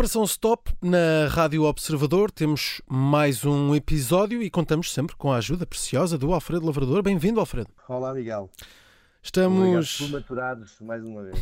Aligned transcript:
Operação 0.00 0.24
Stop 0.24 0.72
na 0.80 1.28
Rádio 1.28 1.64
Observador. 1.64 2.30
Temos 2.30 2.80
mais 2.88 3.44
um 3.44 3.74
episódio 3.74 4.42
e 4.42 4.48
contamos 4.48 4.94
sempre 4.94 5.14
com 5.14 5.30
a 5.30 5.36
ajuda 5.36 5.66
preciosa 5.66 6.16
do 6.16 6.32
Alfredo 6.32 6.64
Lavrador. 6.64 7.02
Bem-vindo, 7.02 7.38
Alfredo. 7.38 7.68
Olá, 7.86 8.14
Miguel. 8.14 8.50
Estamos. 9.22 10.10
maturados 10.10 10.80
mais 10.80 11.04
uma 11.04 11.24
vez. 11.24 11.36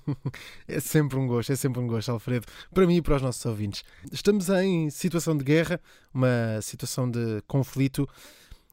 é 0.66 0.80
sempre 0.80 1.18
um 1.18 1.26
gosto, 1.26 1.52
é 1.52 1.56
sempre 1.56 1.78
um 1.78 1.86
gosto, 1.86 2.10
Alfredo, 2.10 2.46
para 2.72 2.86
mim 2.86 2.96
e 2.96 3.02
para 3.02 3.16
os 3.16 3.22
nossos 3.22 3.44
ouvintes. 3.44 3.84
Estamos 4.10 4.48
em 4.48 4.88
situação 4.88 5.36
de 5.36 5.44
guerra, 5.44 5.78
uma 6.14 6.58
situação 6.62 7.10
de 7.10 7.42
conflito, 7.46 8.08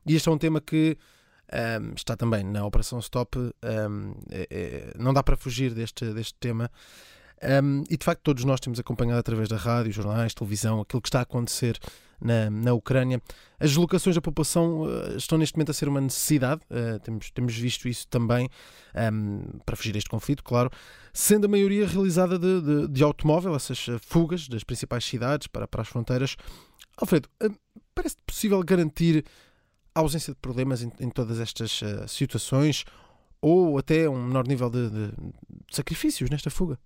e 0.06 0.16
este 0.16 0.30
é 0.30 0.32
um 0.32 0.38
tema 0.38 0.62
que 0.62 0.98
um, 1.82 1.94
está 1.96 2.16
também 2.16 2.46
na 2.46 2.66
Operação 2.66 3.00
Stop. 3.00 3.38
Um, 3.38 4.14
é, 4.32 4.48
é, 4.50 4.94
não 4.98 5.14
dá 5.14 5.22
para 5.22 5.36
fugir 5.36 5.74
deste, 5.74 6.14
deste 6.14 6.36
tema. 6.36 6.72
Um, 7.44 7.84
e 7.90 7.98
de 7.98 8.04
facto, 8.04 8.22
todos 8.22 8.44
nós 8.44 8.60
temos 8.60 8.80
acompanhado 8.80 9.20
através 9.20 9.48
da 9.48 9.58
rádio, 9.58 9.92
jornais, 9.92 10.34
televisão, 10.34 10.82
aquilo 10.82 11.02
que 11.02 11.08
está 11.08 11.20
a 11.20 11.24
acontecer 11.24 11.78
na, 12.20 12.50
na 12.50 12.74
Ucrânia. 12.74 13.22
As 13.60 13.72
deslocações 13.72 14.16
da 14.16 14.22
população 14.22 14.82
uh, 14.82 15.18
estão 15.18 15.38
neste 15.38 15.56
momento 15.56 15.70
a 15.70 15.74
ser 15.74 15.88
uma 15.88 16.02
necessidade, 16.02 16.62
uh, 16.72 17.00
temos, 17.00 17.32
temos 17.32 17.56
visto 17.56 17.88
isso 17.88 18.08
também 18.08 18.50
um, 19.14 19.60
para 19.66 19.76
fugir 19.76 19.94
deste 19.94 20.10
conflito, 20.10 20.44
claro, 20.44 20.72
sendo 21.14 21.46
a 21.46 21.48
maioria 21.48 21.88
realizada 21.88 22.38
de, 22.40 22.62
de, 22.62 22.88
de 22.88 23.04
automóvel, 23.04 23.56
essas 23.56 23.88
uh, 23.88 24.00
fugas 24.00 24.48
das 24.48 24.64
principais 24.64 25.06
cidades 25.06 25.48
para, 25.48 25.68
para 25.68 25.82
as 25.82 25.88
fronteiras. 25.88 26.36
Alfredo, 26.98 27.30
uh, 27.44 27.54
parece 27.94 28.16
possível 28.26 28.62
garantir 28.64 29.24
a 29.94 30.00
ausência 30.00 30.34
de 30.34 30.40
problemas 30.40 30.84
em, 30.84 30.92
em 31.00 31.10
todas 31.10 31.40
estas 31.40 31.82
situações 32.08 32.86
ou 33.42 33.78
até 33.80 34.08
um 34.08 34.28
menor 34.28 34.48
nível 34.48 34.70
de, 34.70 34.90
de 34.90 35.12
sacrifícios 35.72 36.30
nesta 36.30 36.52
fuga? 36.52 36.78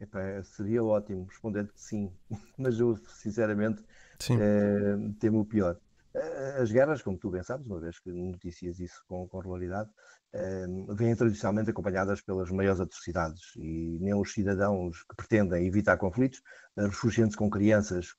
Epá, 0.00 0.42
seria 0.44 0.82
ótimo 0.82 1.24
respondendo 1.24 1.72
que 1.72 1.80
sim, 1.80 2.12
mas 2.56 2.78
eu 2.78 2.96
sinceramente 2.96 3.82
eh, 4.30 4.96
temo 5.18 5.40
o 5.40 5.44
pior. 5.44 5.76
Eh, 6.14 6.58
as 6.60 6.70
guerras, 6.70 7.02
como 7.02 7.18
tu 7.18 7.30
bem 7.30 7.42
sabes, 7.42 7.66
uma 7.66 7.80
vez 7.80 7.98
que 7.98 8.10
noticias 8.10 8.78
isso 8.78 9.02
com, 9.08 9.26
com 9.26 9.38
regularidade, 9.38 9.90
eh, 10.32 10.66
vêm 10.90 11.16
tradicionalmente 11.16 11.70
acompanhadas 11.70 12.20
pelas 12.20 12.50
maiores 12.50 12.80
atrocidades 12.80 13.56
e 13.56 13.98
nem 14.00 14.14
os 14.14 14.32
cidadãos 14.32 15.02
que 15.02 15.16
pretendem 15.16 15.66
evitar 15.66 15.96
conflitos 15.96 16.42
refugiando-se 16.76 17.36
com 17.36 17.50
crianças 17.50 18.14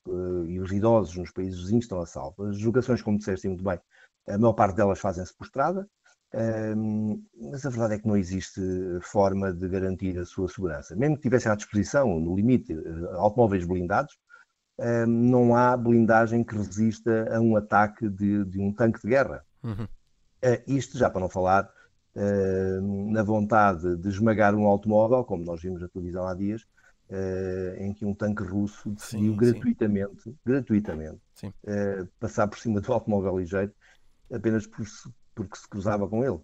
e 0.46 0.60
os 0.60 0.70
idosos 0.70 1.16
nos 1.16 1.30
países 1.30 1.60
vizinhos 1.60 1.84
estão 1.86 2.00
a 2.00 2.06
salvo. 2.06 2.44
As 2.44 2.58
julgações, 2.58 3.00
como 3.00 3.16
disseste 3.16 3.48
muito 3.48 3.64
bem, 3.64 3.80
a 4.28 4.36
maior 4.36 4.52
parte 4.52 4.76
delas 4.76 4.98
fazem-se 4.98 5.34
por 5.34 5.44
estrada, 5.44 5.88
um, 6.32 7.22
mas 7.50 7.66
a 7.66 7.70
verdade 7.70 7.94
é 7.94 7.98
que 7.98 8.06
não 8.06 8.16
existe 8.16 8.60
forma 9.02 9.52
de 9.52 9.68
garantir 9.68 10.18
a 10.18 10.24
sua 10.24 10.48
segurança. 10.48 10.94
Mesmo 10.94 11.16
que 11.16 11.22
tivessem 11.22 11.50
à 11.50 11.54
disposição, 11.56 12.20
no 12.20 12.36
limite, 12.36 12.72
eh, 12.72 13.16
automóveis 13.16 13.64
blindados, 13.64 14.16
um, 14.78 15.06
não 15.06 15.56
há 15.56 15.76
blindagem 15.76 16.44
que 16.44 16.54
resista 16.54 17.28
a 17.34 17.40
um 17.40 17.56
ataque 17.56 18.08
de, 18.08 18.44
de 18.44 18.60
um 18.60 18.72
tanque 18.72 19.00
de 19.00 19.08
guerra. 19.08 19.44
Uhum. 19.62 19.84
Uh, 19.84 20.62
isto 20.66 20.96
já 20.96 21.10
para 21.10 21.20
não 21.20 21.28
falar 21.28 21.68
uh, 22.14 23.10
na 23.12 23.22
vontade 23.22 23.96
de 23.96 24.08
esmagar 24.08 24.54
um 24.54 24.66
automóvel, 24.66 25.24
como 25.24 25.44
nós 25.44 25.60
vimos 25.60 25.82
na 25.82 25.88
televisão 25.88 26.26
há 26.26 26.34
dias, 26.34 26.62
uh, 27.10 27.74
em 27.76 27.92
que 27.92 28.06
um 28.06 28.14
tanque 28.14 28.44
russo 28.44 28.90
decidiu 28.92 29.32
sim, 29.32 29.36
gratuitamente, 29.36 30.22
sim. 30.22 30.36
gratuitamente 30.46 31.20
sim. 31.34 31.52
passar 32.20 32.46
por 32.46 32.58
cima 32.58 32.80
do 32.80 32.92
automóvel 32.92 33.38
ligeiro 33.38 33.72
apenas 34.32 34.66
por, 34.66 34.86
porque 35.44 35.58
se 35.58 35.68
cruzava 35.68 36.08
com 36.08 36.24
ele. 36.24 36.40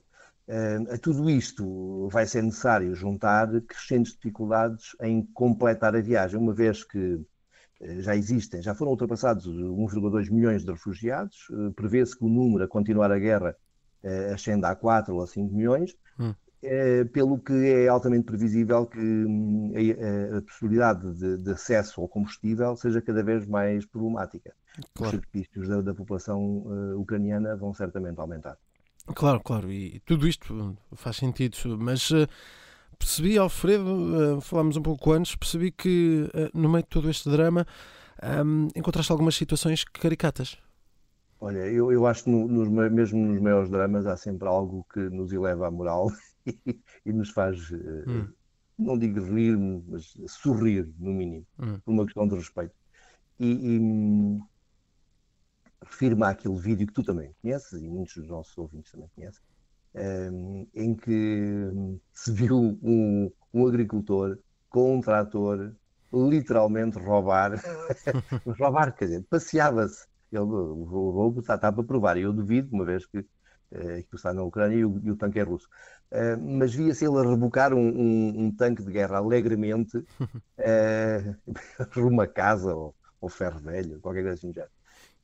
Uh, 0.48 0.94
a 0.94 0.98
tudo 0.98 1.28
isto 1.28 2.08
vai 2.08 2.24
ser 2.24 2.40
necessário 2.40 2.94
juntar 2.94 3.48
crescentes 3.62 4.12
dificuldades 4.12 4.94
em 5.02 5.22
completar 5.34 5.96
a 5.96 6.00
viagem, 6.00 6.38
uma 6.38 6.54
vez 6.54 6.84
que 6.84 7.14
uh, 7.14 7.24
já 7.80 8.14
existem, 8.14 8.62
já 8.62 8.72
foram 8.72 8.92
ultrapassados 8.92 9.48
1,2 9.48 10.30
milhões 10.30 10.64
de 10.64 10.70
refugiados, 10.70 11.48
uh, 11.50 11.72
prevê-se 11.72 12.16
que 12.16 12.24
o 12.24 12.28
número 12.28 12.62
a 12.62 12.68
continuar 12.68 13.10
a 13.10 13.18
guerra 13.18 13.56
ascenda 14.32 14.68
a 14.68 14.76
4 14.76 15.12
ou 15.12 15.20
a 15.20 15.26
5 15.26 15.52
milhões, 15.52 15.96
hum. 16.20 16.32
pelo 17.12 17.40
que 17.40 17.52
é 17.52 17.88
altamente 17.88 18.22
previsível 18.22 18.86
que 18.86 19.00
hum, 19.00 19.72
a, 19.74 20.36
a, 20.36 20.42
possibilidade 20.42 21.12
de, 21.14 21.38
de, 21.38 21.50
acesso 21.50 22.00
ao 22.00 22.06
combustível 22.06 22.76
seja 22.76 23.02
cada 23.02 23.24
vez 23.24 23.44
mais 23.48 23.84
problemática. 23.84 24.54
Claro. 24.94 25.16
Os 25.16 25.24
sacrifícios 25.24 25.66
da, 25.66 25.80
da 25.80 25.92
população 25.92 26.94
ucraniana 26.96 27.56
vão 27.56 27.74
certamente 27.74 28.20
aumentar. 28.20 28.56
Claro, 29.14 29.40
claro, 29.40 29.70
e 29.70 30.00
tudo 30.00 30.26
isto 30.26 30.76
faz 30.94 31.16
sentido, 31.16 31.56
mas 31.78 32.10
uh, 32.10 32.26
percebi, 32.98 33.38
Alfredo, 33.38 34.36
uh, 34.36 34.40
falámos 34.40 34.76
um 34.76 34.82
pouco 34.82 35.12
antes, 35.12 35.36
percebi 35.36 35.70
que 35.70 36.28
uh, 36.34 36.58
no 36.58 36.68
meio 36.68 36.82
de 36.82 36.88
todo 36.88 37.08
este 37.08 37.30
drama 37.30 37.66
um, 38.44 38.68
encontraste 38.74 39.12
algumas 39.12 39.36
situações 39.36 39.84
caricatas. 39.84 40.58
Olha, 41.38 41.58
eu, 41.58 41.92
eu 41.92 42.06
acho 42.06 42.24
que 42.24 42.30
no, 42.30 42.48
nos, 42.48 42.68
mesmo 42.68 43.26
nos 43.26 43.40
maiores 43.40 43.70
dramas 43.70 44.06
há 44.06 44.16
sempre 44.16 44.48
algo 44.48 44.84
que 44.92 45.00
nos 45.00 45.32
eleva 45.32 45.68
a 45.68 45.70
moral 45.70 46.10
e, 46.46 46.80
e 47.04 47.12
nos 47.12 47.30
faz, 47.30 47.70
hum. 47.70 48.26
não 48.76 48.98
digo 48.98 49.20
rir, 49.20 49.56
mas 49.56 50.16
sorrir, 50.26 50.88
no 50.98 51.12
mínimo, 51.12 51.46
hum. 51.58 51.78
por 51.84 51.92
uma 51.92 52.04
questão 52.04 52.26
de 52.26 52.34
respeito. 52.34 52.74
E, 53.38 53.46
e 53.46 54.40
refiro-me 55.88 56.24
àquele 56.24 56.58
vídeo 56.58 56.86
que 56.86 56.92
tu 56.92 57.02
também 57.02 57.34
conheces 57.40 57.80
e 57.80 57.88
muitos 57.88 58.16
dos 58.16 58.28
nossos 58.28 58.56
ouvintes 58.58 58.92
também 58.92 59.08
conhecem, 59.14 59.42
um, 59.94 60.00
ehm, 60.00 60.68
em 60.74 60.94
que 60.94 61.70
se 62.12 62.32
viu 62.32 62.78
um, 62.82 63.30
um 63.52 63.66
agricultor 63.66 64.38
com 64.68 64.96
um 64.96 65.00
trator 65.00 65.72
literalmente 66.12 66.98
roubar, 66.98 67.52
roubar, 68.58 68.94
quer 68.94 69.06
dizer, 69.06 69.24
passeava-se. 69.28 70.06
Ele, 70.32 70.42
o 70.42 70.84
roubo 70.84 71.40
está, 71.40 71.54
está 71.54 71.70
para 71.72 71.84
provar, 71.84 72.16
e 72.16 72.22
eu 72.22 72.32
duvido, 72.32 72.74
uma 72.74 72.84
vez 72.84 73.06
que 73.06 73.24
uh, 73.72 74.02
que 74.08 74.16
está 74.16 74.32
na 74.32 74.42
Ucrânia 74.42 74.76
e 74.76 74.84
o, 74.84 75.00
e 75.02 75.10
o 75.10 75.16
tanque 75.16 75.38
é 75.38 75.42
russo. 75.42 75.68
Uh, 76.10 76.40
mas 76.40 76.74
via-se 76.74 77.04
ele 77.04 77.18
a 77.18 77.22
rebocar 77.22 77.74
um, 77.74 77.88
um, 77.88 78.44
um, 78.44 78.50
tanque 78.52 78.82
de 78.82 78.92
guerra 78.92 79.18
alegremente 79.18 79.98
uh, 79.98 81.36
rumo 81.92 82.20
a 82.20 82.26
casa 82.26 82.74
ou, 82.74 82.94
ou 83.20 83.28
ferro 83.28 83.58
velho, 83.60 84.00
qualquer 84.00 84.22
coisa 84.22 84.34
assim 84.34 84.52
já. 84.52 84.66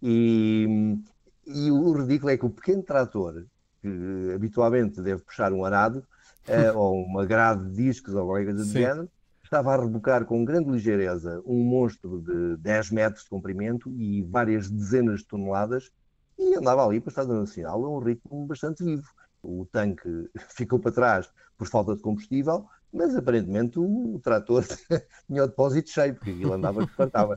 E, 0.02 0.98
e 1.46 1.70
o 1.70 1.92
ridículo 1.92 2.30
é 2.30 2.36
que 2.36 2.46
o 2.46 2.50
pequeno 2.50 2.82
trator, 2.82 3.44
que 3.80 4.32
habitualmente 4.34 5.00
deve 5.00 5.22
puxar 5.22 5.52
um 5.52 5.64
arado, 5.64 6.04
uh, 6.48 6.76
ou 6.78 7.04
uma 7.04 7.24
grade 7.24 7.68
de 7.68 7.76
discos 7.76 8.14
ou 8.14 8.26
qualquer 8.26 8.46
coisa 8.46 8.64
do 8.64 8.70
género, 8.70 9.08
estava 9.44 9.74
a 9.74 9.80
rebocar 9.80 10.24
com 10.24 10.44
grande 10.44 10.70
ligeireza 10.70 11.42
um 11.44 11.62
monstro 11.62 12.22
de 12.22 12.56
10 12.56 12.90
metros 12.90 13.24
de 13.24 13.30
comprimento 13.30 13.90
e 13.90 14.22
várias 14.22 14.70
dezenas 14.70 15.20
de 15.20 15.26
toneladas 15.26 15.90
e 16.38 16.54
andava 16.54 16.86
ali 16.86 17.00
para 17.00 17.08
o 17.08 17.10
Estado 17.10 17.34
Nacional 17.34 17.84
a 17.84 17.90
um 17.90 17.98
ritmo 17.98 18.46
bastante 18.46 18.82
vivo. 18.82 19.06
O 19.42 19.66
tanque 19.70 20.08
ficou 20.56 20.78
para 20.78 20.92
trás 20.92 21.30
por 21.56 21.66
falta 21.66 21.94
de 21.94 22.02
combustível, 22.02 22.66
mas 22.92 23.16
aparentemente 23.16 23.78
o, 23.78 24.20
trator 24.22 24.64
tinha 25.26 25.44
o 25.44 25.46
depósito 25.46 25.90
cheio, 25.90 26.14
porque 26.14 26.30
aquilo 26.30 26.52
andava 26.52 26.84
que 26.86 26.94
fartava. 26.94 27.36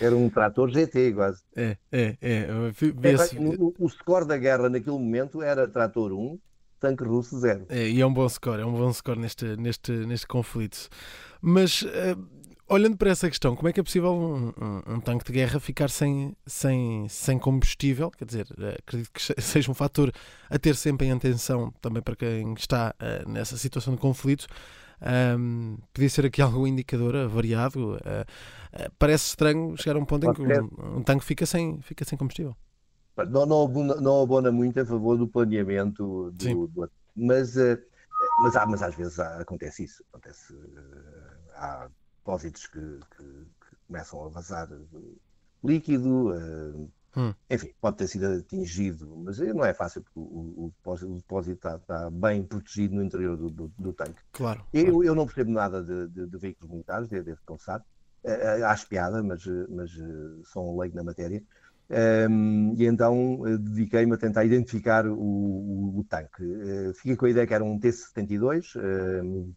Era 0.00 0.14
um 0.14 0.28
trator 0.28 0.68
GT 0.70 1.14
quase. 1.14 1.42
É, 1.56 1.76
é, 1.90 2.16
é. 2.20 2.38
é 2.42 2.48
o, 2.52 3.74
o 3.78 3.88
score 3.88 4.26
da 4.26 4.36
guerra 4.36 4.68
naquele 4.68 4.98
momento 4.98 5.40
era 5.42 5.66
trator 5.66 6.12
1, 6.12 6.38
tanque 6.78 7.04
russo 7.04 7.38
0. 7.38 7.66
É, 7.70 7.88
e 7.88 8.00
é 8.00 8.06
um 8.06 8.12
bom 8.12 8.28
score, 8.28 8.60
é 8.60 8.66
um 8.66 8.72
bom 8.72 8.92
score 8.92 9.18
neste, 9.18 9.56
neste, 9.56 9.92
neste 9.92 10.26
conflito. 10.26 10.88
Mas 11.40 11.82
uh, 11.82 12.43
olhando 12.68 12.96
para 12.96 13.10
essa 13.10 13.28
questão, 13.28 13.54
como 13.54 13.68
é 13.68 13.72
que 13.72 13.80
é 13.80 13.82
possível 13.82 14.12
um, 14.12 14.48
um, 14.48 14.94
um, 14.94 15.00
tanque 15.00 15.24
de 15.24 15.32
guerra 15.32 15.60
ficar 15.60 15.90
sem, 15.90 16.34
sem, 16.46 17.06
sem 17.08 17.38
combustível? 17.38 18.10
Quer 18.10 18.24
dizer, 18.24 18.46
eh, 18.58 18.76
acredito 18.78 19.10
que 19.12 19.20
seja 19.40 19.70
um 19.70 19.74
fator 19.74 20.12
a 20.48 20.58
ter 20.58 20.74
sempre 20.74 21.06
em 21.06 21.12
atenção 21.12 21.72
também 21.80 22.02
para 22.02 22.16
quem 22.16 22.54
está 22.54 22.94
uh, 23.00 23.28
nessa 23.28 23.56
situação 23.56 23.94
de 23.94 24.00
conflito. 24.00 24.46
Um, 25.38 25.76
podia 25.92 26.08
ser 26.08 26.26
aqui 26.26 26.40
algum 26.42 26.66
indicador 26.66 27.28
variado. 27.28 27.94
Uh, 27.94 27.96
uh, 27.96 28.92
parece 28.98 29.26
estranho 29.26 29.76
chegar 29.76 29.96
a 29.96 30.00
um 30.00 30.04
ponto 30.04 30.26
em 30.26 30.32
que 30.32 30.42
um, 30.42 30.98
um, 30.98 31.02
tanque 31.02 31.24
fica 31.24 31.44
sem, 31.44 31.80
fica 31.82 32.04
sem 32.04 32.16
combustível. 32.16 32.56
Não, 33.28 33.46
não, 33.46 33.62
abona, 33.62 33.94
não 33.96 34.22
abona 34.22 34.50
muito 34.50 34.80
a 34.80 34.84
favor 34.84 35.16
do 35.16 35.28
planeamento, 35.28 36.32
do, 36.32 36.66
do 36.66 36.90
mas, 37.14 37.54
mas, 37.54 38.54
mas, 38.66 38.82
às 38.82 38.94
vezes 38.96 39.20
acontece 39.20 39.84
isso. 39.84 40.02
Acontece, 40.12 40.52
há 41.54 41.88
depósitos 42.24 42.66
que, 42.66 42.80
que, 42.80 43.22
que 43.22 43.76
começam 43.86 44.24
a 44.24 44.28
vazar 44.28 44.68
líquido, 45.62 46.30
uh, 46.30 46.90
hum. 47.16 47.34
enfim, 47.50 47.70
pode 47.80 47.98
ter 47.98 48.08
sido 48.08 48.26
atingido, 48.26 49.14
mas 49.24 49.38
não 49.38 49.64
é 49.64 49.74
fácil 49.74 50.02
porque 50.02 50.18
o, 50.18 50.64
o 50.66 50.72
depósito, 50.76 51.12
o 51.12 51.16
depósito 51.16 51.56
está, 51.56 51.76
está, 51.76 52.10
bem 52.10 52.42
protegido 52.42 52.94
no 52.94 53.04
interior 53.04 53.36
do, 53.36 53.50
do, 53.50 53.72
do 53.78 53.92
tanque. 53.92 54.20
Claro. 54.32 54.64
Eu, 54.72 54.84
claro. 54.84 55.04
eu 55.04 55.14
não 55.14 55.26
percebo 55.26 55.50
nada 55.50 55.82
de, 55.82 56.08
de, 56.08 56.26
de 56.26 56.38
veículos 56.38 56.70
militares, 56.70 57.08
devo 57.08 57.38
confessar. 57.44 57.84
Uh, 58.24 58.64
acho 58.64 58.88
piada, 58.88 59.22
mas, 59.22 59.44
mas 59.68 59.90
sou 60.44 60.74
um 60.74 60.80
leigo 60.80 60.96
na 60.96 61.04
matéria. 61.04 61.42
Um, 62.30 62.74
e 62.78 62.86
então 62.86 63.42
dediquei-me 63.60 64.14
a 64.14 64.16
tentar 64.16 64.42
identificar 64.44 65.06
o, 65.06 65.14
o, 65.14 65.98
o 65.98 66.04
tanque. 66.04 66.42
Uh, 66.42 66.94
fiquei 66.94 67.14
com 67.14 67.26
a 67.26 67.30
ideia 67.30 67.46
que 67.46 67.52
era 67.52 67.62
um 67.62 67.78
T-72, 67.78 68.74
uh, 68.76 69.54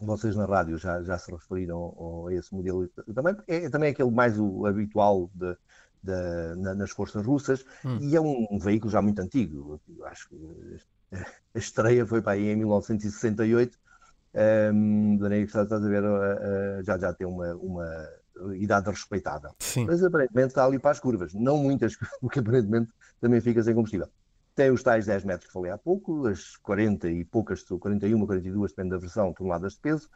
vocês 0.00 0.36
na 0.36 0.44
rádio 0.44 0.78
já, 0.78 1.02
já 1.02 1.18
se 1.18 1.30
referiram 1.30 2.26
a 2.26 2.34
esse 2.34 2.54
modelo 2.54 2.86
também, 3.14 3.36
é 3.46 3.68
também 3.70 3.90
aquele 3.90 4.10
mais 4.10 4.38
o 4.38 4.66
habitual 4.66 5.30
de, 5.34 5.56
de, 6.02 6.56
na, 6.56 6.74
nas 6.74 6.90
forças 6.90 7.24
russas 7.24 7.64
hum. 7.84 7.98
e 8.00 8.14
é 8.14 8.20
um, 8.20 8.46
um, 8.50 8.58
veículo 8.58 8.90
já 8.90 9.00
muito 9.00 9.20
antigo. 9.20 9.80
Acho 10.04 10.28
que 10.28 10.80
a 11.12 11.58
estreia 11.58 12.06
foi 12.06 12.20
para 12.20 12.32
aí 12.32 12.48
em 12.48 12.56
1968, 12.56 13.78
um, 14.74 15.18
estás 15.34 15.72
a 15.72 15.78
ver, 15.78 16.02
uh, 16.02 16.80
uh, 16.80 16.84
já, 16.84 16.98
já 16.98 17.12
tem 17.12 17.26
uma, 17.26 17.54
uma 17.54 18.08
idade 18.54 18.90
respeitável. 18.90 19.50
Sim. 19.58 19.86
Mas 19.86 20.02
aparentemente 20.02 20.48
está 20.48 20.64
ali 20.64 20.78
para 20.78 20.90
as 20.90 21.00
curvas, 21.00 21.32
não 21.34 21.56
muitas, 21.56 21.96
porque 22.20 22.40
aparentemente 22.40 22.90
também 23.20 23.40
fica 23.40 23.62
sem 23.62 23.74
combustível. 23.74 24.08
Tem 24.56 24.70
os 24.70 24.82
tais 24.82 25.04
10 25.04 25.24
metros 25.24 25.46
que 25.46 25.52
falei 25.52 25.70
há 25.70 25.76
pouco, 25.76 26.26
as 26.26 26.56
40 26.56 27.10
e 27.10 27.24
poucas, 27.26 27.62
41, 27.62 28.26
42, 28.26 28.72
depende 28.72 28.90
da 28.90 28.98
versão, 28.98 29.32
toneladas 29.34 29.74
de 29.74 29.80
peso. 29.80 30.08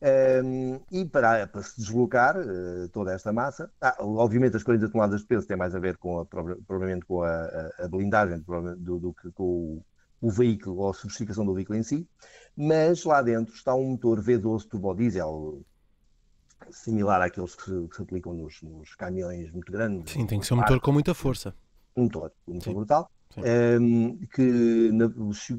Um, 0.00 0.78
e 0.92 1.04
para, 1.04 1.48
para, 1.48 1.62
se 1.62 1.76
deslocar 1.80 2.36
uh, 2.38 2.88
toda 2.90 3.12
esta 3.12 3.32
massa, 3.32 3.68
ah, 3.80 3.96
obviamente 3.98 4.56
as 4.56 4.62
40 4.62 4.90
toneladas 4.90 5.22
de 5.22 5.26
peso 5.26 5.46
têm 5.46 5.56
mais 5.56 5.74
a 5.74 5.80
ver 5.80 5.96
com 5.96 6.20
a, 6.20 6.26
provavelmente 6.26 7.04
com 7.04 7.22
a, 7.22 7.70
a 7.80 7.88
blindagem 7.88 8.38
do, 8.78 9.00
do, 9.00 9.12
que 9.14 9.32
com 9.32 9.42
o, 9.42 9.84
o, 10.20 10.30
veículo 10.30 10.82
ou 10.82 10.90
a 10.90 10.94
sofisticação 10.94 11.44
do 11.44 11.52
veículo 11.52 11.78
em 11.78 11.82
si, 11.82 12.06
mas 12.56 13.02
lá 13.04 13.22
dentro 13.22 13.52
está 13.54 13.74
um 13.74 13.90
motor 13.90 14.22
V12 14.22 14.68
turbo 14.68 14.94
diesel 14.94 15.64
similar 16.70 17.22
àqueles 17.22 17.56
que 17.56 17.64
se, 17.64 17.88
que 17.88 17.96
se 17.96 18.02
aplicam 18.02 18.34
nos, 18.34 18.62
nos, 18.62 18.94
caminhões 18.94 19.50
muito 19.50 19.72
grandes. 19.72 20.12
Sim, 20.12 20.26
tem 20.26 20.38
que 20.38 20.46
ser 20.46 20.54
um 20.54 20.58
motor 20.58 20.78
com 20.80 20.92
muita 20.92 21.14
força. 21.14 21.54
Um 21.96 22.04
motor, 22.04 22.32
um 22.46 22.54
motor 22.54 22.74
brutal. 22.74 23.10
Um, 23.44 24.18
que 24.34 24.90
na, 24.92 25.10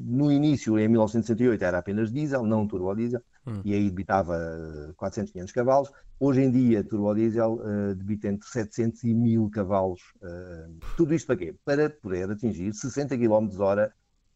no 0.02 0.32
início, 0.32 0.78
em 0.78 0.88
1968, 0.88 1.64
era 1.64 1.78
apenas 1.78 2.12
diesel, 2.12 2.44
não 2.44 2.66
turbo 2.66 2.94
diesel, 2.94 3.20
hum. 3.46 3.60
e 3.64 3.74
aí 3.74 3.88
debitava 3.88 4.36
400, 4.96 5.32
500 5.32 5.52
cavalos. 5.52 5.90
Hoje 6.18 6.42
em 6.42 6.50
dia, 6.50 6.84
turbo 6.84 7.14
diesel 7.14 7.54
uh, 7.54 7.94
debita 7.94 8.28
entre 8.28 8.46
700 8.48 9.04
e 9.04 9.14
1000 9.14 9.50
cavalos. 9.50 10.00
Uh, 10.22 10.78
tudo 10.96 11.14
isto 11.14 11.26
para 11.26 11.36
quê? 11.36 11.54
Para 11.64 11.90
poder 11.90 12.30
atingir 12.30 12.72
60 12.72 13.16
km 13.16 13.48
hora. 13.58 13.92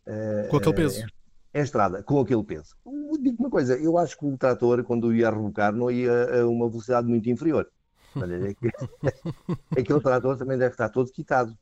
Uh, 0.06 0.48
com 0.48 0.56
aquele 0.56 0.74
peso. 0.74 1.06
É 1.52 1.60
estrada, 1.60 2.02
com 2.02 2.18
aquele 2.20 2.42
peso. 2.42 2.74
Digo 3.20 3.36
uma 3.38 3.50
coisa, 3.50 3.76
eu 3.78 3.96
acho 3.96 4.18
que 4.18 4.26
o 4.26 4.36
trator, 4.36 4.82
quando 4.82 5.14
ia 5.14 5.30
rebocar, 5.30 5.72
não 5.72 5.90
ia 5.90 6.40
a 6.40 6.48
uma 6.48 6.68
velocidade 6.68 7.06
muito 7.06 7.30
inferior. 7.30 7.68
É 8.16 8.54
que, 8.54 8.70
aquele 9.80 10.00
trator 10.00 10.36
também 10.36 10.56
deve 10.56 10.72
estar 10.72 10.88
todo 10.88 11.10
quitado. 11.10 11.56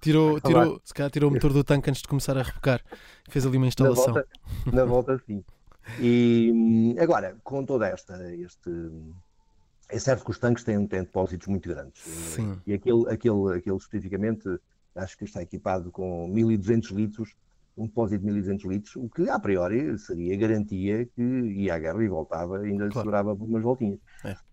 Tirou, 0.00 0.40
tirou, 0.42 0.80
se 0.84 0.92
calhar 0.92 1.10
tirou 1.10 1.30
o 1.30 1.32
motor 1.32 1.52
do 1.52 1.62
tanque 1.62 1.90
antes 1.90 2.02
de 2.02 2.08
começar 2.08 2.36
a 2.36 2.42
rebocar. 2.42 2.82
Fez 3.28 3.46
ali 3.46 3.56
uma 3.56 3.66
instalação. 3.66 4.06
Na 4.06 4.12
volta, 4.12 4.28
na 4.72 4.84
volta 4.84 5.22
sim. 5.26 5.44
E 6.00 6.96
agora, 6.98 7.36
com 7.42 7.64
toda 7.64 7.88
esta, 7.88 8.32
este. 8.34 8.70
É 9.88 9.98
certo 9.98 10.24
que 10.24 10.30
os 10.30 10.38
tanques 10.38 10.62
têm, 10.62 10.86
têm 10.86 11.00
depósitos 11.00 11.48
muito 11.48 11.68
grandes. 11.68 12.00
Sim. 12.02 12.60
E 12.64 12.72
aquele, 12.72 13.08
aquele, 13.10 13.56
aquele 13.56 13.76
especificamente, 13.76 14.48
acho 14.94 15.18
que 15.18 15.24
está 15.24 15.42
equipado 15.42 15.90
com 15.90 16.28
1200 16.28 16.90
litros 16.90 17.34
um 17.80 17.86
depósito 17.86 18.24
de 18.24 18.32
1.200 18.32 18.68
litros, 18.68 18.96
o 18.96 19.08
que 19.08 19.28
a 19.28 19.38
priori 19.38 19.98
seria 19.98 20.36
garantia 20.36 21.06
que 21.06 21.22
ia 21.22 21.74
à 21.74 21.78
guerra 21.78 22.04
e 22.04 22.08
voltava, 22.08 22.58
ainda 22.58 22.88
claro. 22.88 22.92
segurava 22.92 23.36
por 23.36 23.48
umas 23.48 23.62
voltinhas. 23.62 23.98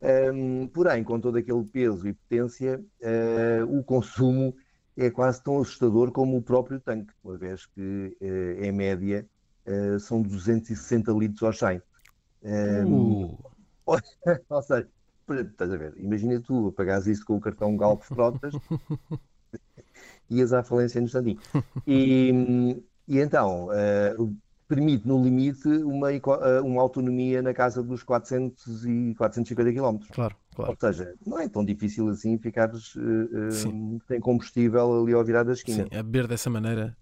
É. 0.01 0.31
Um, 0.31 0.67
porém, 0.67 1.03
com 1.03 1.19
todo 1.19 1.37
aquele 1.37 1.63
peso 1.65 2.07
e 2.07 2.13
potência, 2.13 2.83
uh, 3.01 3.77
o 3.77 3.83
consumo 3.83 4.55
é 4.95 5.09
quase 5.09 5.43
tão 5.43 5.59
assustador 5.59 6.11
como 6.11 6.37
o 6.37 6.41
próprio 6.41 6.79
tanque, 6.79 7.13
uma 7.23 7.37
vez 7.37 7.65
que, 7.65 8.17
uh, 8.21 8.63
em 8.63 8.71
média, 8.71 9.27
uh, 9.67 9.99
são 9.99 10.21
260 10.21 11.11
litros 11.11 11.43
ao 11.43 11.53
100. 11.53 11.81
Um, 12.43 13.25
uh. 13.25 13.37
ou 13.85 13.99
seja, 14.63 14.87
estás 15.29 15.71
a 15.71 15.77
ver, 15.77 15.93
imagina 15.97 16.39
tu 16.39 16.69
apagares 16.69 17.07
isso 17.07 17.25
com 17.25 17.35
o 17.35 17.41
cartão 17.41 17.75
Galp 17.75 18.01
Frotas 18.03 18.53
ias 20.29 20.53
à 20.53 20.63
falência 20.63 21.01
no 21.01 21.07
instantinho. 21.07 21.39
E, 21.85 22.81
e 23.07 23.19
então 23.19 23.67
uh, 23.67 24.35
permite, 24.67 25.07
no 25.07 25.23
limite, 25.23 25.67
uma, 25.67 26.09
uh, 26.09 26.65
uma 26.65 26.81
autonomia 26.81 27.41
na 27.41 27.53
casa 27.53 27.81
dos 27.81 28.03
400 28.03 28.85
e 28.85 29.15
450 29.17 29.71
km. 29.71 30.05
Claro, 30.11 30.35
claro. 30.53 30.71
Ou 30.71 30.77
seja, 30.77 31.13
não 31.25 31.39
é 31.39 31.47
tão 31.47 31.63
difícil 31.63 32.09
assim 32.09 32.37
ficares 32.37 32.95
uh, 32.95 33.99
sem 34.07 34.19
combustível 34.19 35.03
ali 35.03 35.13
ao 35.13 35.23
virar 35.23 35.43
da 35.43 35.53
esquina. 35.53 35.83
Sim, 35.83 35.97
a 35.97 36.03
beber 36.03 36.27
dessa 36.27 36.49
maneira 36.49 36.95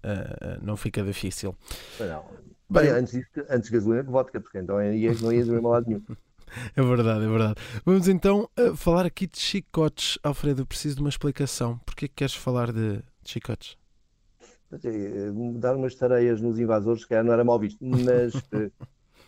não 0.62 0.78
fica 0.78 1.02
difícil. 1.02 1.56
Não. 2.00 2.24
Bem, 2.68 2.90
antes, 2.90 3.13
disso, 3.13 3.46
antes 3.48 3.69
gasolina 3.69 4.04
que 4.04 4.10
vodka, 4.10 4.42
porque 4.42 4.57
então 4.57 4.78
aí 4.78 5.07
não 5.22 5.31
ias 5.31 5.48
ver 5.48 5.62
lado 5.62 5.88
nenhum. 5.88 6.04
É 6.74 6.81
verdade, 6.81 7.25
é 7.25 7.28
verdade. 7.28 7.56
Vamos 7.84 8.07
então 8.07 8.48
falar 8.78 9.06
aqui 9.06 9.28
de 9.28 9.38
chicotes. 9.40 10.18
Alfredo, 10.24 10.66
preciso 10.66 10.96
de 10.96 11.02
uma 11.02 11.10
explicação. 11.10 11.80
Porquê 11.80 12.07
que 12.07 12.13
queres 12.13 12.36
falar 12.36 12.72
de, 12.72 12.98
de 12.98 13.04
chicotes? 13.31 13.75
Eh, 14.83 15.31
dar 15.60 15.75
umas 15.75 15.95
tareias 15.95 16.42
nos 16.42 16.60
invasores, 16.60 17.01
se 17.01 17.07
calhar 17.07 17.24
não 17.24 17.33
era 17.33 17.44
mal 17.44 17.60
visto, 17.60 17.83
mas 17.86 18.33
eh, 18.54 18.72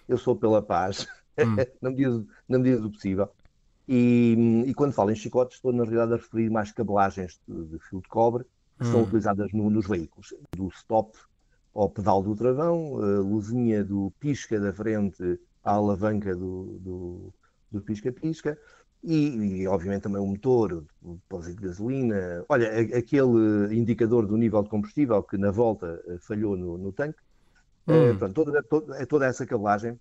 eu 0.08 0.18
sou 0.18 0.36
pela 0.36 0.62
paz, 0.62 1.08
hum. 1.40 1.56
na, 1.82 1.90
medida, 1.90 2.26
na 2.48 2.58
medida 2.58 2.82
do 2.82 2.92
possível. 2.92 3.30
E, 3.88 4.64
e, 4.66 4.74
quando 4.74 4.94
falo 4.94 5.12
em 5.12 5.16
chicotes, 5.16 5.56
estou 5.56 5.72
na 5.72 5.84
realidade 5.84 6.14
a 6.14 6.18
referir 6.18 6.50
mais 6.50 6.74
cabelagens 6.74 7.40
de, 7.48 7.66
de 7.68 7.80
fio 7.80 8.02
de 8.02 8.10
cobre 8.10 8.44
que 8.78 8.86
hum. 8.86 8.92
são 8.92 9.04
utilizadas 9.04 9.52
no, 9.54 9.70
nos 9.70 9.88
veículos, 9.88 10.34
do 10.56 10.68
stop 10.70 11.18
ao 11.74 11.90
pedal 11.90 12.22
do 12.22 12.36
travão, 12.36 12.98
a 13.02 13.20
luzinha 13.20 13.84
do 13.84 14.12
pisca 14.20 14.60
da 14.60 14.74
frente 14.74 15.40
à 15.64 15.74
alavanca 15.74 16.36
do 16.36 17.32
pisca-pisca, 17.86 18.58
e, 19.04 19.62
e, 19.62 19.68
obviamente 19.68 20.04
também 20.04 20.22
o 20.22 20.26
motor, 20.26 20.86
o 21.02 21.14
depósito 21.16 21.62
de 21.62 21.68
gasolina. 21.68 22.44
Olha, 22.50 22.70
aquele 22.98 23.76
indicador 23.78 24.26
do 24.26 24.36
nível 24.38 24.64
de 24.64 24.70
combustível 24.70 25.22
que 25.24 25.38
na 25.38 25.52
volta 25.52 26.02
eh, 26.08 26.18
falhou 26.20 26.58
no, 26.58 26.78
no 26.78 26.92
tanque. 26.92 27.20
Hum. 27.88 28.12
Uh, 28.12 28.18
pronto, 28.18 28.34
toda, 28.34 28.64
toda, 28.64 29.06
toda, 29.06 29.26
essa 29.26 29.46
cabelagem, 29.46 30.00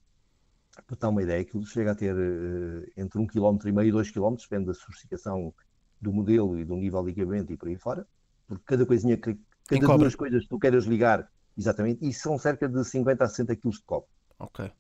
para 0.86 0.96
dar 0.98 1.08
uma 1.10 1.22
ideia, 1.22 1.40
aquilo 1.42 1.64
chega 1.64 1.92
a 1.92 1.94
ter 1.94 2.14
uh, 2.14 2.84
entre 2.96 3.20
1,5 3.20 3.60
km 3.60 3.80
e 3.84 3.92
2 3.92 4.10
km, 4.10 4.34
depende 4.34 4.66
da 4.66 4.74
sofisticação 4.74 5.54
do 6.00 6.12
modelo 6.12 6.58
e 6.58 6.64
do 6.64 6.74
nível 6.74 7.04
de 7.04 7.10
equipamento 7.10 7.52
e 7.52 7.56
por 7.56 7.68
aí 7.68 7.76
fora, 7.76 8.06
porque 8.48 8.64
cada 8.66 8.84
coisinha, 8.84 9.16
cada 9.16 9.96
duas 9.96 10.14
coisas 10.14 10.42
que 10.42 10.48
tu 10.48 10.58
queiras 10.58 10.84
ligar, 10.84 11.30
exatamente, 11.56 12.06
e 12.06 12.12
são 12.12 12.36
cerca 12.38 12.68
de 12.68 12.84
50 12.84 13.24
a 13.24 13.28
60 13.28 13.56
kg 13.56 13.70
de 13.70 13.82
cobre. 13.82 14.08
Ok. 14.38 14.70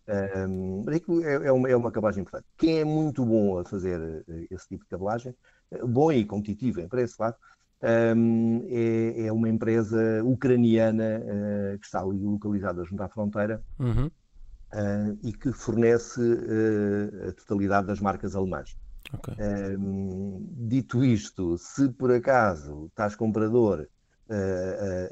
Um, 0.48 0.84
é, 1.22 1.46
é, 1.46 1.52
uma, 1.52 1.68
é 1.70 1.76
uma 1.76 1.90
cabelagem 1.90 2.22
importante. 2.22 2.46
Quem 2.58 2.80
é 2.80 2.84
muito 2.84 3.24
bom 3.24 3.58
a 3.58 3.64
fazer 3.64 4.24
eh, 4.28 4.46
esse 4.50 4.68
tipo 4.68 4.84
de 4.84 4.90
cabelagem, 4.90 5.34
eh, 5.70 5.82
bom 5.82 6.12
e 6.12 6.24
competitivo 6.26 6.80
em 6.80 6.88
preço, 6.88 7.16
claro, 7.16 7.34
um, 7.82 8.66
é, 8.68 9.26
é, 9.26 9.32
uma 9.32 9.48
empresa 9.48 10.22
ucraniana 10.24 11.20
uh, 11.20 11.78
que 11.78 11.84
está 11.84 12.00
ali 12.00 12.18
localizada 12.18 12.82
junto 12.84 13.02
à 13.02 13.08
fronteira 13.08 13.62
uhum. 13.78 14.06
uh, 14.06 15.18
e 15.22 15.32
que 15.32 15.52
fornece 15.52 16.20
uh, 16.20 17.28
a 17.28 17.32
totalidade 17.32 17.86
das 17.86 18.00
marcas 18.00 18.34
alemãs. 18.34 18.76
Okay. 19.12 19.34
Um, 19.78 20.46
dito 20.50 21.04
isto, 21.04 21.56
se 21.58 21.88
por 21.90 22.10
acaso 22.10 22.86
estás 22.86 23.14
comprador 23.14 23.86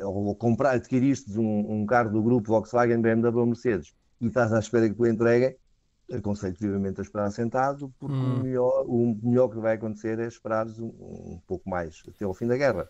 ou 0.00 0.34
comprar, 0.34 0.72
adquiriste 0.72 1.38
um, 1.38 1.72
um 1.72 1.86
carro 1.86 2.10
do 2.10 2.20
grupo 2.20 2.48
Volkswagen, 2.48 3.00
BMW, 3.00 3.46
Mercedes 3.46 3.94
e 4.24 4.28
estás 4.28 4.52
à 4.52 4.58
espera 4.58 4.88
que 4.88 4.94
tu 4.94 5.06
entreguem, 5.06 5.54
aconselho 6.12 6.56
vivamente 6.58 7.00
a 7.00 7.02
esperar 7.02 7.30
sentado, 7.30 7.92
porque 7.98 8.14
hum. 8.14 8.40
o, 8.40 8.42
melhor, 8.42 8.84
o 8.86 9.18
melhor 9.22 9.48
que 9.48 9.58
vai 9.58 9.74
acontecer 9.74 10.18
é 10.18 10.26
esperar 10.26 10.66
um, 10.66 10.86
um 10.86 11.40
pouco 11.46 11.68
mais 11.68 12.02
até 12.08 12.24
ao 12.24 12.34
fim 12.34 12.46
da 12.46 12.56
guerra. 12.56 12.88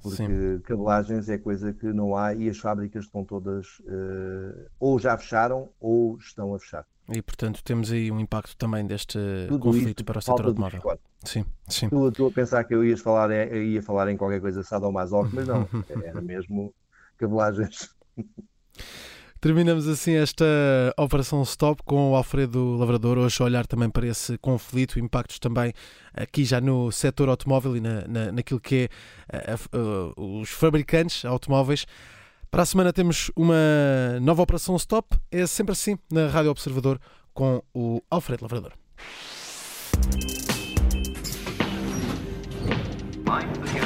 Porque 0.00 0.16
Sim. 0.16 0.60
cabelagens 0.60 1.28
é 1.28 1.38
coisa 1.38 1.72
que 1.72 1.86
não 1.86 2.16
há 2.16 2.32
e 2.32 2.48
as 2.48 2.58
fábricas 2.58 3.06
estão 3.06 3.24
todas 3.24 3.80
uh, 3.80 4.70
ou 4.78 4.96
já 4.96 5.18
fecharam 5.18 5.70
ou 5.80 6.16
estão 6.18 6.54
a 6.54 6.58
fechar. 6.58 6.86
E 7.08 7.20
portanto 7.20 7.64
temos 7.64 7.90
aí 7.90 8.12
um 8.12 8.20
impacto 8.20 8.56
também 8.56 8.86
deste 8.86 9.18
Tudo 9.48 9.58
conflito 9.58 10.04
para 10.04 10.20
o 10.20 10.22
setor 10.22 10.46
automóvel. 10.46 11.00
Sim, 11.24 11.44
sim. 11.68 11.88
Tu, 11.88 12.12
tu 12.12 12.26
a 12.26 12.30
pensar 12.30 12.62
que 12.62 12.74
eu 12.74 12.84
ia 12.84 12.96
falar, 12.96 13.30
eu 13.32 13.62
ia 13.62 13.82
falar 13.82 14.08
em 14.08 14.16
qualquer 14.16 14.40
coisa 14.40 14.62
sadomasoque, 14.62 15.34
mas 15.34 15.48
não, 15.48 15.68
era 16.04 16.20
mesmo 16.20 16.72
cabelagens. 17.16 17.90
Terminamos 19.40 19.86
assim 19.86 20.14
esta 20.14 20.44
Operação 20.96 21.40
Stop 21.42 21.82
com 21.84 22.10
o 22.10 22.16
Alfredo 22.16 22.76
Lavrador, 22.76 23.18
hoje 23.18 23.36
a 23.40 23.44
olhar 23.44 23.66
também 23.68 23.88
para 23.88 24.04
esse 24.04 24.36
conflito, 24.38 24.98
impactos 24.98 25.38
também 25.38 25.72
aqui 26.12 26.44
já 26.44 26.60
no 26.60 26.90
setor 26.90 27.28
automóvel 27.28 27.76
e 27.76 27.80
na, 27.80 28.08
na, 28.08 28.32
naquilo 28.32 28.58
que 28.58 28.88
é 29.32 29.54
os 30.16 30.50
fabricantes 30.50 31.24
automóveis. 31.24 31.86
Para 32.50 32.64
a 32.64 32.66
semana 32.66 32.92
temos 32.92 33.30
uma 33.36 34.18
nova 34.20 34.42
Operação 34.42 34.74
Stop, 34.74 35.16
é 35.30 35.46
sempre 35.46 35.72
assim 35.72 35.96
na 36.10 36.26
Rádio 36.26 36.50
Observador 36.50 37.00
com 37.32 37.62
o 37.72 38.02
Alfredo 38.10 38.42
Lavrador. 38.42 38.72
Mind 43.24 43.77